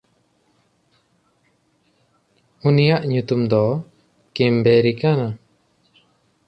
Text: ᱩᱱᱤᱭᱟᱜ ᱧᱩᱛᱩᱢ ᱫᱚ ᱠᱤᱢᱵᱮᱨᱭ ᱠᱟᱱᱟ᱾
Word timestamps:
ᱩᱱᱤᱭᱟᱜ 2.67 3.03
ᱧᱩᱛᱩᱢ 3.11 3.41
ᱫᱚ 3.51 3.63
ᱠᱤᱢᱵᱮᱨᱭ 4.33 4.93
ᱠᱟᱱᱟ᱾ 5.01 5.27